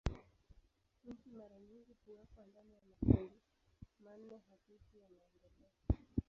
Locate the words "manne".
4.05-4.41